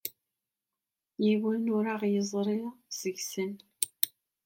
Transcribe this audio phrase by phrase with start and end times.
[1.25, 2.59] Yiwen ur aɣ-tt-yeẓra
[2.99, 3.53] seg-sen.